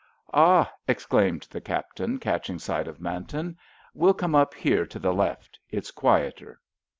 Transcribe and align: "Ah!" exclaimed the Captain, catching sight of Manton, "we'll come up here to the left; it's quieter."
"Ah!" 0.33 0.73
exclaimed 0.87 1.47
the 1.51 1.61
Captain, 1.61 2.17
catching 2.17 2.57
sight 2.57 2.87
of 2.87 2.99
Manton, 2.99 3.55
"we'll 3.93 4.15
come 4.15 4.33
up 4.33 4.55
here 4.55 4.83
to 4.83 4.97
the 4.97 5.13
left; 5.13 5.59
it's 5.69 5.91
quieter." 5.91 6.59